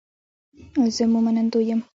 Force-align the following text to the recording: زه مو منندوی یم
زه 0.95 1.03
مو 1.11 1.19
منندوی 1.25 1.65
یم 1.69 1.79